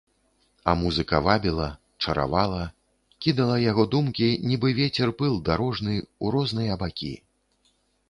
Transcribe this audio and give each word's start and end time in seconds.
А 0.71 0.73
музыка 0.79 1.19
вабіла, 1.27 1.67
чаравала, 2.05 2.63
кідала 3.27 3.59
яго 3.69 3.87
думкі, 3.93 4.33
нібы 4.49 4.75
вецер 4.81 5.15
пыл 5.23 5.41
дарожны, 5.51 6.03
у 6.23 6.37
розныя 6.39 6.73
бакі. 6.85 7.17